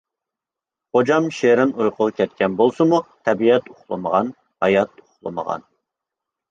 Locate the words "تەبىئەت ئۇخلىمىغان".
3.29-4.35